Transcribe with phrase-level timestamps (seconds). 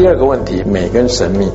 [0.00, 1.46] 第二个问题，美跟神秘。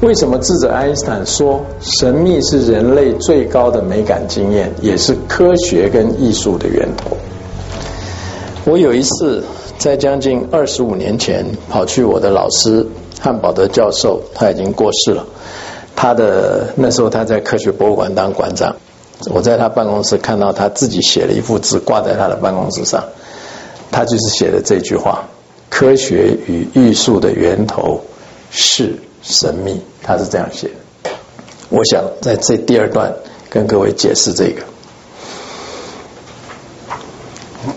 [0.00, 7.14] 为什么智者爱因斯坦说神秘是人类最高的美感经验，也是科学跟艺术的源头？
[8.64, 9.44] 我有一次
[9.76, 12.86] 在将近二十五年前跑去我的老师
[13.20, 15.22] 汉堡德教授，他已经过世了。
[15.94, 18.74] 他的那时候他在科学博物馆当馆长，
[19.34, 23.04] 我在他办公室看到他自己写了一幅字挂在他的办公室上，
[23.90, 25.28] 他就是写的这句话：
[25.68, 28.00] 科学与艺术的源头
[28.50, 28.94] 是。
[29.28, 30.70] 神秘，他是这样写。
[31.68, 33.12] 我想在这第二段
[33.50, 34.62] 跟各位解释这个。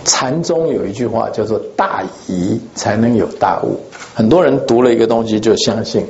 [0.05, 3.79] 禅宗有一句话叫做“大疑才能有大悟”，
[4.13, 6.05] 很多人读了一个东西就相信，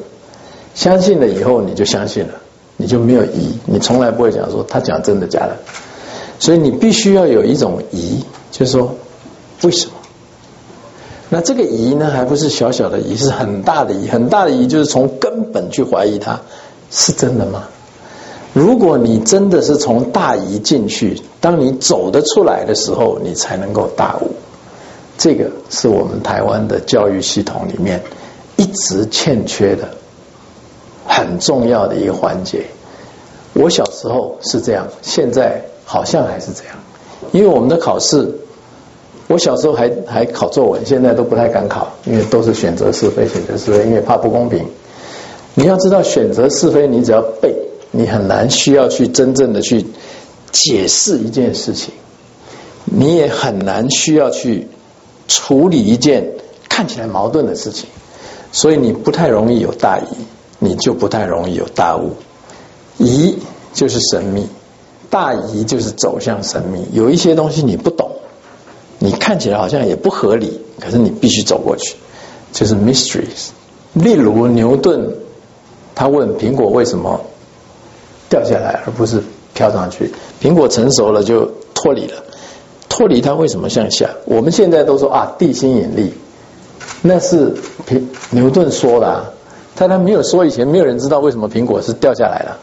[0.75, 2.33] 相信了以后你就相信了，
[2.75, 5.55] 你就没有疑，你从来不会讲说他讲真的假的。
[6.37, 8.93] 所以你必须要有一种疑，就是说
[9.63, 9.93] 为什么？
[11.31, 16.41] 那这个疑呢，还不是小小的疑，是很大的疑，很大的疑，就是从根本去怀疑它
[16.89, 17.65] 是真的吗？
[18.51, 24.31] 如果你真的是从大疑进去，当你走得出来的时候，你才能够大悟。
[25.19, 28.01] 这个是我们台湾的教育系统里面
[28.57, 29.87] 一直欠缺的
[31.05, 32.65] 很重要的一个环节。
[33.53, 36.75] 我小时候是这样，现在好像还是这样，
[37.31, 38.33] 因为我们的考试。
[39.29, 44.65] 我小时候还还考作文，现在都不太敢考，因为都是选择是非，选择是非，因为怕不公平。
[45.53, 47.55] 你要知道，选择是非，你只要背，
[47.91, 49.85] 你很难需要去真正的去
[50.51, 51.93] 解释一件事情，
[52.85, 54.67] 你也很难需要去
[55.27, 56.31] 处理一件
[56.67, 57.87] 看起来矛盾的事情，
[58.51, 60.07] 所以你不太容易有大疑，
[60.57, 62.13] 你就不太容易有大悟。
[62.97, 63.37] 疑
[63.73, 64.47] 就是神秘，
[65.11, 66.87] 大疑就是走向神秘。
[66.93, 68.09] 有一些东西你不懂。
[69.01, 71.95] 你看起来好像也不合理，可是你必须走过去，
[72.51, 73.51] 就是 mysteries。
[73.93, 75.09] 例如牛顿，
[75.95, 77.21] 他问苹果为什么
[78.29, 79.23] 掉下来而不是
[79.53, 80.11] 飘上去？
[80.41, 82.21] 苹果成熟了就脱离了，
[82.89, 84.09] 脱离它为什么向下？
[84.25, 86.13] 我们现在都说啊，地心引力，
[87.01, 87.55] 那是
[87.87, 89.33] 苹牛顿说的，
[89.75, 92.59] 但他没有说以前没有人知道为什么苹果是掉下来了，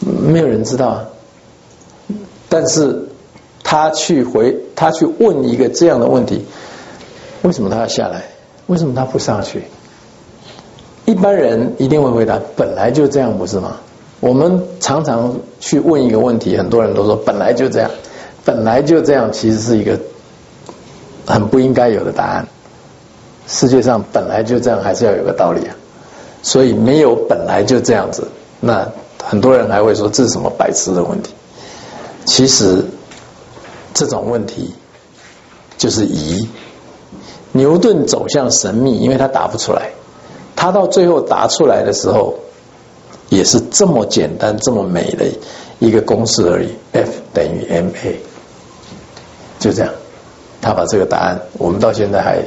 [0.00, 1.04] 没有人知道，
[2.48, 3.08] 但是。
[3.72, 6.44] 他去回，他去问一个这样的问题：
[7.40, 8.24] 为什么他要下来？
[8.66, 9.62] 为什么他不上去？
[11.06, 13.78] 一般人一定会回答：本来就这样，不是吗？
[14.20, 17.90] 我们常常去问一个问题，很多人都说本来就这样，
[18.44, 19.98] 本来就这样，其实是一个
[21.24, 22.46] 很不应该有的答案。
[23.46, 25.74] 世界上本来就这样，还是要有个道理啊。
[26.42, 28.28] 所以没有本来就这样子，
[28.60, 28.86] 那
[29.24, 31.32] 很多人还会说这是什么白痴的问题？
[32.26, 32.84] 其实。
[33.94, 34.74] 这种问题
[35.78, 36.48] 就是疑。
[37.54, 39.90] 牛顿走向神秘，因为他答不出来。
[40.56, 42.34] 他到最后答出来的时候，
[43.28, 45.26] 也是这么简单、这么美的
[45.78, 48.14] 一个公式而已：F 等于 ma。
[49.58, 49.92] 就这样，
[50.62, 52.42] 他把这个答案，我们到现在还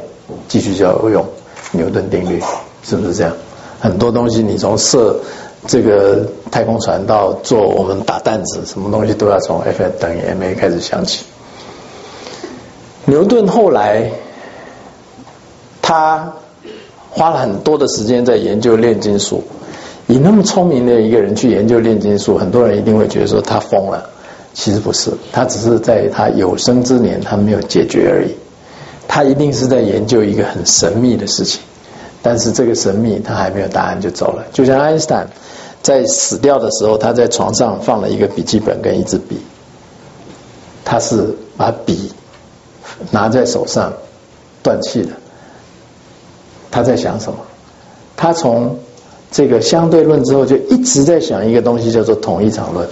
[0.48, 1.24] 继续叫用
[1.72, 2.42] 牛顿定律，
[2.84, 3.32] 是不是这样？
[3.80, 5.20] 很多东西，你从设
[5.68, 11.26] 这个太空船到做我们打弹子，什么东西都要从 F 等于 ma 开始想起。
[13.06, 14.12] 牛顿后来，
[15.82, 16.34] 他
[17.12, 19.44] 花了很多的时间在研究炼金术。
[20.08, 24.10] 以那么聪明的一个人去研究炼金术，很多人一定会觉得说他疯了。
[24.54, 28.34] 其实不是，他只是在他有生之年他没有解决而已。
[29.08, 31.62] 他一定是在研究一个很神秘的事情，
[32.22, 34.46] 但是这个神秘他还没有答案就走了。
[34.52, 35.28] 就像爱因斯坦
[35.82, 39.38] 在死掉的时候，他在床上放了一个笔记本跟一支笔，
[40.84, 42.12] 他是把笔。
[43.12, 43.94] 拿在手上，
[44.64, 45.10] 断气了。
[46.72, 47.40] 他在想什么？
[48.18, 48.78] 他从
[49.32, 52.88] 这个相对论之后，就一直在想一个东西，叫做统一场论。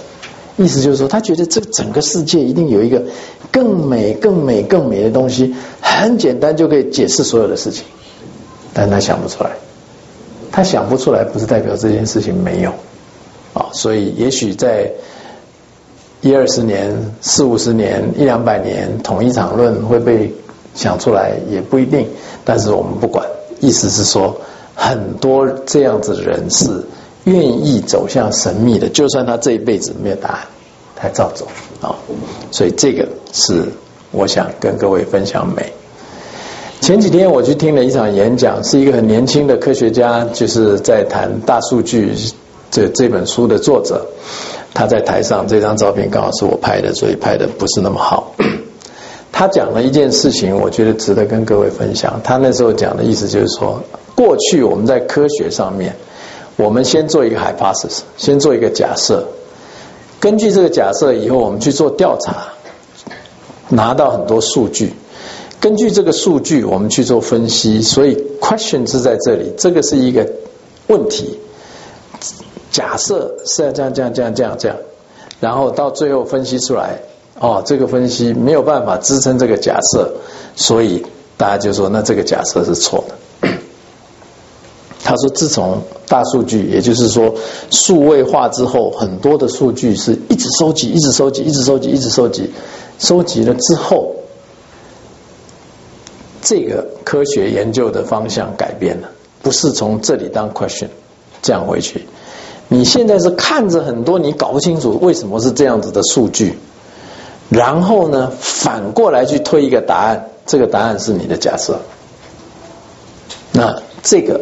[0.56, 3.02] 意思就是说，他觉得这整个世界一定有一个
[3.50, 7.84] 更美、更美、更美的东西，很简单就可以解释所有的事情。
[8.72, 9.50] 但他想不出来。
[10.52, 12.70] 他想不出来，不是代表这件事情没有
[13.52, 13.66] 啊。
[13.72, 14.90] 所以，也许在。
[16.24, 16.90] 一二十年、
[17.20, 20.32] 四五十年、一两百年，统一场论会被
[20.74, 22.08] 想出来也不一定。
[22.46, 23.26] 但是我们不管，
[23.60, 24.34] 意思是说，
[24.74, 26.82] 很多这样子的人是
[27.24, 30.38] 愿意走向神秘的，就算他这一辈子没有答案，
[30.96, 31.46] 他照走
[31.82, 31.94] 啊。
[32.50, 33.62] 所以这个是
[34.10, 35.70] 我想跟各位分享美。
[36.80, 42.14] 前几天我去听了一场演讲，是一个很年轻的科学家，就是在谈大数据
[42.70, 44.06] 这这本书的作者。
[44.74, 48.34] 他在台上，这张照片刚好是我拍的，所以拍的不是那么好。
[49.30, 52.20] 他讲了一件事情，我觉得值得跟各位分享。
[52.22, 53.80] 他那时候讲的意思就是说，
[54.14, 55.94] 过去我们在科学上面，
[56.56, 59.24] 我们先做一个 hypothesis，先做一个假设，
[60.20, 62.48] 根据这个假设以后，我们去做调查，
[63.68, 64.92] 拿到很多数据，
[65.60, 70.28] 根据这个数据我们去做分析，所以 question 是在这里，这个是一个
[70.86, 71.38] 问题，
[72.74, 74.76] 假设是要这样这样这样这样这样，
[75.38, 76.98] 然后到最后分析出来。
[77.38, 80.12] 哦，这个分析没有办法支撑这个假设，
[80.56, 81.04] 所以
[81.36, 83.48] 大家就说那这个假设是错的。
[85.04, 87.32] 他说，自从大数据，也就是说
[87.70, 92.50] 数位化之后，很多的数据是一直收集、一直收集、一直收集、一直收集，
[92.98, 94.14] 收集了之后，
[96.42, 99.08] 这个科学研究的方向改变了，
[99.42, 100.88] 不是从这里当 question
[101.42, 102.06] 这样回去。
[102.74, 106.58] 你现在是看着很多，你搞不清楚为什么是这样子的数据。
[107.48, 111.78] 然后呢，反过来去推一个答案，这个答案是你的假设。
[113.52, 114.40] 那这个，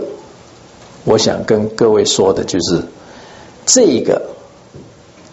[1.05, 2.83] 我想跟各位说的就是，
[3.67, 4.23] 这个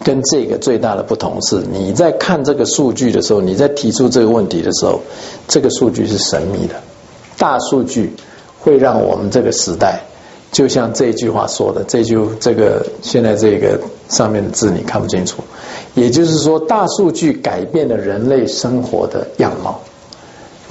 [0.04, 5.00] 跟这个最大的不同是，你在看这个数据的时候，你在提出这个问题的时候，
[5.48, 6.74] 这个数据是神秘的，
[7.38, 8.14] 大数据
[8.60, 10.02] 会让我们这个时代。
[10.52, 15.44] 就像这句话说的，这句这个现在这个上面的字你看不清楚，
[15.94, 19.80] 也就是说，大数据改变了人类生活的样貌，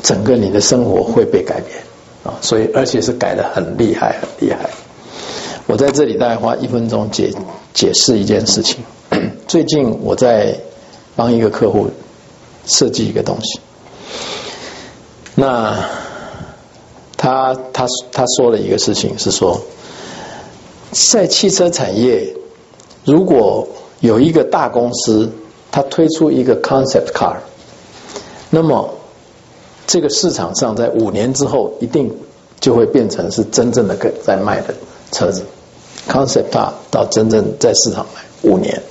[0.04, 1.82] 整个你的生活会被改变
[2.26, 4.70] 啊，所以而且是改的很厉害，很厉害。
[5.66, 7.34] 我在这里大概花一分钟解
[7.74, 8.84] 解释一件事情。
[9.48, 10.60] 最近我在
[11.16, 11.90] 帮一个客户
[12.66, 13.62] 设计一个东西，
[15.36, 15.99] 那。
[17.22, 19.60] 他他他说了一个事情，是说，
[20.94, 22.34] 在汽车产业，
[23.04, 23.68] 如果
[24.00, 25.30] 有一个大公司，
[25.70, 27.36] 他推出一个 concept car，
[28.50, 28.90] 那么
[29.86, 32.10] 这个市场上在五年之后，一定
[32.62, 34.74] 就会变成是真正的在卖的
[35.12, 35.44] 车子。
[36.08, 38.82] concept car 到真正在市场卖五年，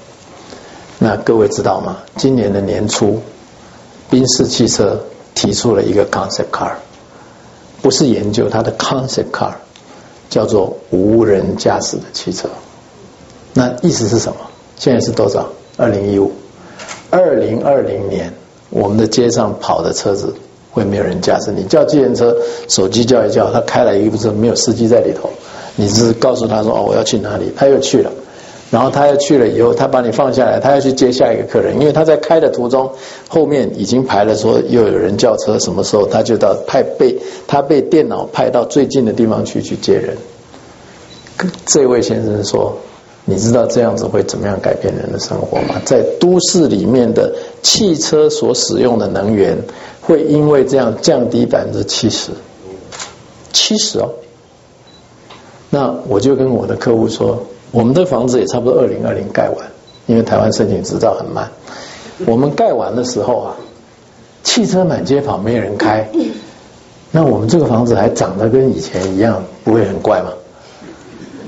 [0.99, 1.97] 那各位知道吗？
[2.17, 3.19] 今年的年初，
[4.11, 5.03] 宾士汽车
[5.35, 6.73] 提出了一个 concept car。
[7.83, 9.53] 不是研究它的 concept car，
[10.29, 12.49] 叫做无人驾驶的汽车。
[13.55, 14.39] 那意思是什么？
[14.77, 15.49] 现在是多少？
[15.77, 16.31] 二零一五，
[17.11, 18.33] 二零二零年，
[18.71, 20.35] 我们的街上跑的车子
[20.71, 21.51] 会没有人驾驶。
[21.53, 22.37] 你叫计程车，
[22.69, 25.31] 手机叫一叫，他开来一部车，没有司机在里头，
[25.77, 28.11] 你只是告诉他说：“哦，我要去哪里？”他又去了。
[28.71, 32.93] 然后他要去了以后，他把你放下来，他要去接下一个客人，因为他在开的途中，
[33.27, 40.19] 后面已经排了说又有人叫车，什么时候他就到派被他被电脑派到最近的地方去去接人。
[41.65, 42.77] 这位先生说
[43.25, 45.81] ：“你知道这样子会怎么样改变人的生活吗？
[45.87, 49.57] 在都市里面的汽车所使用的能源
[50.03, 52.33] 会因为这样降低百分之七十，
[53.51, 54.11] 七十哦。
[55.71, 59.67] 那我就跟我的客户说。”我们的房子也差不多二零二零盖完，
[60.07, 61.51] 因为台湾申请执照很慢。
[62.27, 63.55] 我们盖完的时候啊，
[64.43, 66.09] 汽车满街跑，没人开。
[67.11, 70.31] 那我们这个房子还长得跟以前一样，不会很怪吗？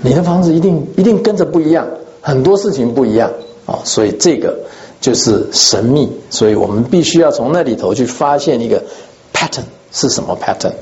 [0.02, 1.86] 你的房子一定一定跟着不一样，
[2.20, 3.30] 很多事情不一样
[3.66, 3.80] 啊。
[3.84, 4.58] 所以这个
[5.00, 8.82] 就是神秘，所以我们必须要从那里头去发现一个
[9.32, 10.72] pattern 是什么 pattern。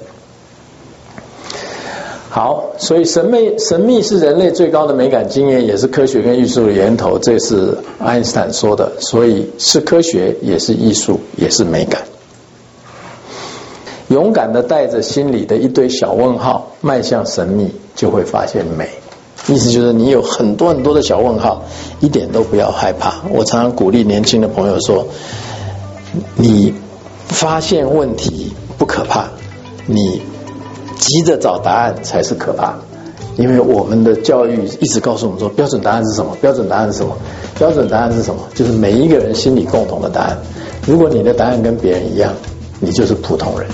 [2.30, 7.18] 好，所以神秘神秘是人类最高的美感经验，也是科学跟艺术的源头。
[7.18, 12.02] 这是爱因斯坦说的，所以是科学，也是艺术，也是美感。
[14.08, 18.90] 勇敢的带着心里的一堆小问号，迈向神秘，就会发现美。
[19.46, 21.64] 意思就是你有很多很多的小问号，
[22.00, 23.22] 一点都不要害怕。
[23.30, 25.06] 我常常鼓励年轻的朋友说：
[26.36, 26.74] 你
[27.26, 29.28] 发现问题不可怕，
[29.86, 30.20] 你。
[30.98, 32.74] 急着找答案才是可怕，
[33.36, 36.36] 因为我们的教育一直告诉我们说标准答案是什么？
[36.40, 37.16] 标准答案是什么？
[37.58, 38.40] 标准答案是什么？
[38.54, 40.36] 就是每一个人心里共同的答案。
[40.86, 42.32] 如果你的答案跟别人一样，
[42.80, 43.68] 你就是普通人。